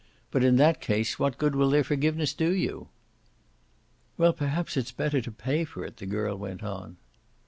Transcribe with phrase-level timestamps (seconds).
[0.31, 2.87] But in that case what good will their forgiveness do you?"
[4.17, 6.97] "Well, perhaps it's better to pay for it," the girl went on.